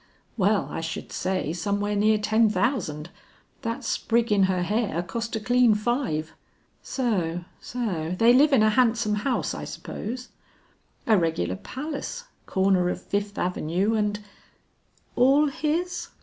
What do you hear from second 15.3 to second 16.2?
his?"